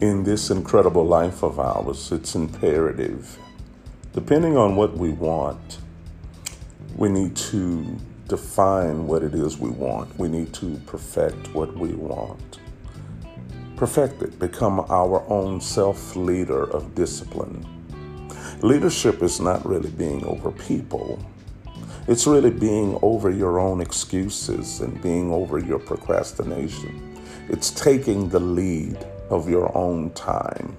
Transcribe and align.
in 0.00 0.24
this 0.24 0.50
incredible 0.50 1.04
life 1.04 1.42
of 1.42 1.60
ours, 1.60 2.10
it's 2.12 2.34
imperative. 2.34 3.38
Depending 4.12 4.56
on 4.56 4.76
what 4.76 4.96
we 4.96 5.10
want, 5.10 5.78
we 6.96 7.08
need 7.08 7.36
to 7.36 7.98
define 8.28 9.06
what 9.06 9.22
it 9.22 9.34
is 9.34 9.58
we 9.58 9.70
want. 9.70 10.18
We 10.18 10.28
need 10.28 10.52
to 10.54 10.80
perfect 10.86 11.54
what 11.54 11.76
we 11.76 11.92
want. 11.92 12.58
Perfect 13.76 14.22
it, 14.22 14.38
become 14.38 14.80
our 14.80 15.24
own 15.28 15.60
self 15.60 16.14
leader 16.16 16.62
of 16.70 16.94
discipline. 16.94 17.66
Leadership 18.62 19.22
is 19.22 19.40
not 19.40 19.66
really 19.66 19.90
being 19.90 20.24
over 20.24 20.52
people, 20.52 21.18
it's 22.06 22.26
really 22.26 22.50
being 22.50 22.98
over 23.02 23.30
your 23.30 23.58
own 23.58 23.80
excuses 23.80 24.80
and 24.80 25.00
being 25.02 25.32
over 25.32 25.58
your 25.58 25.78
procrastination. 25.78 27.18
It's 27.48 27.70
taking 27.70 28.28
the 28.28 28.40
lead 28.40 29.06
of 29.30 29.48
your 29.48 29.76
own 29.76 30.10
time. 30.10 30.76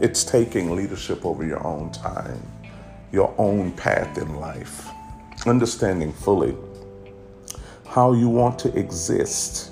It's 0.00 0.24
taking 0.24 0.74
leadership 0.74 1.24
over 1.24 1.44
your 1.44 1.64
own 1.66 1.90
time, 1.92 2.42
your 3.12 3.34
own 3.38 3.72
path 3.72 4.18
in 4.18 4.36
life, 4.36 4.88
understanding 5.46 6.12
fully 6.12 6.56
how 7.92 8.14
you 8.14 8.28
want 8.28 8.58
to 8.58 8.74
exist, 8.78 9.70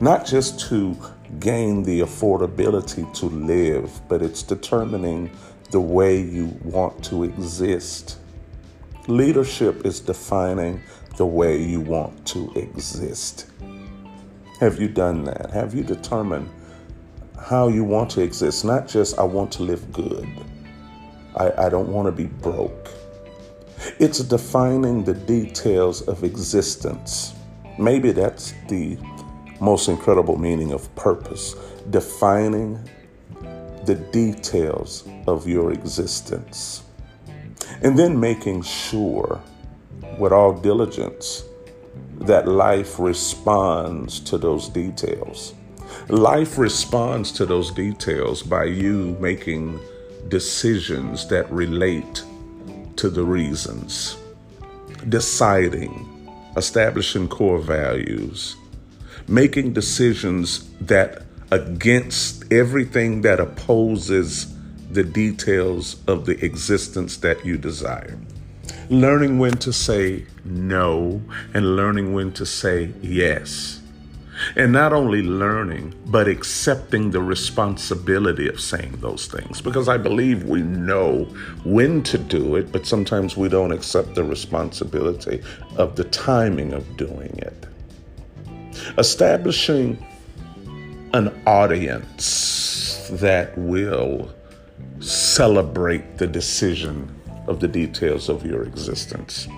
not 0.00 0.26
just 0.26 0.58
to 0.68 0.96
gain 1.38 1.84
the 1.84 2.00
affordability 2.00 3.12
to 3.14 3.26
live, 3.26 4.00
but 4.08 4.22
it's 4.22 4.42
determining 4.42 5.30
the 5.70 5.80
way 5.80 6.20
you 6.20 6.46
want 6.64 7.04
to 7.04 7.22
exist. 7.22 8.18
Leadership 9.06 9.86
is 9.86 10.00
defining 10.00 10.82
the 11.16 11.24
way 11.24 11.62
you 11.62 11.80
want 11.80 12.26
to 12.26 12.52
exist. 12.56 13.46
Have 14.58 14.80
you 14.80 14.88
done 14.88 15.24
that? 15.24 15.50
Have 15.50 15.72
you 15.72 15.84
determined 15.84 16.50
how 17.50 17.66
you 17.66 17.82
want 17.82 18.08
to 18.08 18.22
exist? 18.22 18.64
Not 18.64 18.86
just, 18.86 19.18
I 19.18 19.24
want 19.24 19.50
to 19.54 19.64
live 19.64 19.92
good, 19.92 20.24
I, 21.34 21.66
I 21.66 21.68
don't 21.68 21.88
want 21.88 22.06
to 22.06 22.12
be 22.12 22.26
broke. 22.26 22.88
It's 23.98 24.20
defining 24.20 25.02
the 25.02 25.14
details 25.14 26.02
of 26.02 26.22
existence. 26.22 27.34
Maybe 27.76 28.12
that's 28.12 28.54
the 28.68 28.96
most 29.60 29.88
incredible 29.88 30.38
meaning 30.38 30.70
of 30.70 30.94
purpose, 30.94 31.56
defining 31.90 32.88
the 33.84 33.96
details 34.12 35.08
of 35.26 35.48
your 35.48 35.72
existence. 35.72 36.84
And 37.82 37.98
then 37.98 38.20
making 38.20 38.62
sure, 38.62 39.42
with 40.18 40.32
all 40.32 40.52
diligence, 40.52 41.42
that 42.20 42.46
life 42.46 43.00
responds 43.00 44.20
to 44.20 44.38
those 44.38 44.68
details. 44.68 45.54
Life 46.08 46.58
responds 46.58 47.30
to 47.32 47.46
those 47.46 47.70
details 47.70 48.42
by 48.42 48.64
you 48.64 49.16
making 49.20 49.78
decisions 50.28 51.28
that 51.28 51.50
relate 51.50 52.24
to 52.96 53.10
the 53.10 53.22
reasons, 53.22 54.16
deciding, 55.08 56.06
establishing 56.56 57.28
core 57.28 57.58
values, 57.58 58.56
making 59.28 59.72
decisions 59.72 60.68
that 60.80 61.22
against 61.50 62.50
everything 62.52 63.22
that 63.22 63.40
opposes 63.40 64.54
the 64.90 65.04
details 65.04 65.96
of 66.06 66.26
the 66.26 66.44
existence 66.44 67.16
that 67.18 67.44
you 67.44 67.56
desire. 67.56 68.18
Learning 68.88 69.38
when 69.38 69.56
to 69.58 69.72
say 69.72 70.26
no 70.44 71.22
and 71.54 71.76
learning 71.76 72.12
when 72.12 72.32
to 72.32 72.44
say 72.44 72.92
yes. 73.00 73.80
And 74.56 74.72
not 74.72 74.92
only 74.92 75.22
learning, 75.22 75.94
but 76.06 76.28
accepting 76.28 77.10
the 77.10 77.20
responsibility 77.20 78.48
of 78.48 78.60
saying 78.60 78.98
those 79.00 79.26
things. 79.26 79.60
Because 79.60 79.88
I 79.88 79.96
believe 79.96 80.44
we 80.44 80.62
know 80.62 81.24
when 81.64 82.02
to 82.04 82.18
do 82.18 82.56
it, 82.56 82.72
but 82.72 82.86
sometimes 82.86 83.36
we 83.36 83.48
don't 83.48 83.72
accept 83.72 84.14
the 84.14 84.24
responsibility 84.24 85.42
of 85.76 85.96
the 85.96 86.04
timing 86.04 86.72
of 86.72 86.96
doing 86.96 87.38
it. 87.38 87.66
Establishing 88.98 90.04
an 91.12 91.28
audience 91.46 93.08
that 93.12 93.56
will 93.58 94.32
celebrate 95.00 96.18
the 96.18 96.26
decision 96.26 97.14
of 97.46 97.60
the 97.60 97.68
details 97.68 98.28
of 98.28 98.46
your 98.46 98.62
existence. 98.62 99.48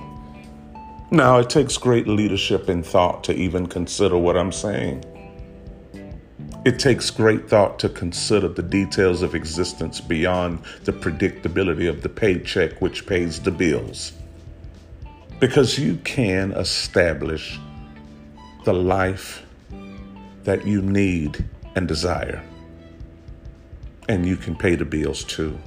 Now, 1.12 1.41
it 1.41 1.50
takes 1.50 1.77
great 1.77 2.09
leadership 2.09 2.71
and 2.71 2.87
thought 2.87 3.23
to 3.25 3.34
even 3.34 3.67
consider 3.67 4.17
what 4.17 4.34
I'm 4.34 4.50
saying. 4.50 5.05
It 6.65 6.78
takes 6.78 7.11
great 7.11 7.50
thought 7.50 7.78
to 7.81 7.91
consider 7.91 8.49
the 8.49 8.62
details 8.62 9.21
of 9.21 9.34
existence 9.34 10.00
beyond 10.00 10.61
the 10.84 10.93
predictability 10.95 11.87
of 11.87 12.00
the 12.00 12.09
paycheck 12.09 12.81
which 12.81 13.05
pays 13.05 13.43
the 13.43 13.50
bills. 13.50 14.12
Because 15.39 15.78
you 15.78 15.97
can 15.99 16.53
establish 16.53 17.61
the 18.65 18.73
life 18.73 19.44
that 20.44 20.67
you 20.67 20.81
need 20.81 21.44
and 21.75 21.87
desire. 21.87 22.43
And 24.09 24.25
you 24.25 24.37
can 24.39 24.56
pay 24.56 24.77
the 24.77 24.87
bills 24.87 25.25
too. 25.25 25.59